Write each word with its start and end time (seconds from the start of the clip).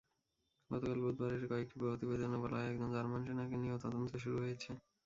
গতকাল 0.69 0.97
বুধবারের 1.03 1.43
কয়েকটি 1.49 1.75
প্রতিবেদনে 1.81 2.37
বলা 2.43 2.55
হয়, 2.57 2.69
একজন 2.71 2.89
জার্মান 2.95 3.21
সেনাকে 3.27 3.55
নিয়েও 3.57 3.81
তদন্ত 3.83 4.11
শুরু 4.23 4.37
হয়েছে। 4.43 4.69